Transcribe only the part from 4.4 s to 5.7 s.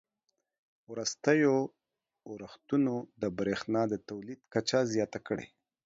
کچه زیاته کړې